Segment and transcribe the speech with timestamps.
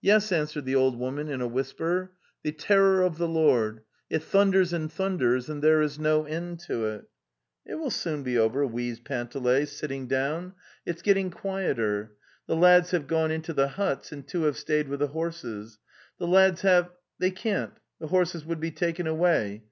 [0.00, 2.12] Yes," answered the old woman in a whisper.
[2.44, 3.80] "The terror of the Lord!
[4.08, 7.08] It thunders and thun ders, and there is no end to it."
[7.66, 10.54] "It will soon be over," wheezed Panteley, sitting down;)
[10.86, 12.12] "it's; gettine quieter,....
[12.46, 15.78] The lads) shave gone into the huts, and two have stayed with the herses,))
[16.20, 16.86] Phewlads have.
[16.86, 16.94] 4).
[17.22, 17.74] 2) Dhey ican tis.
[18.00, 19.62] atae horses would be taken away.